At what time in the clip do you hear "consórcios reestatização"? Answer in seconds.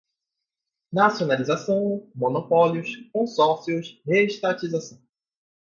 3.13-4.99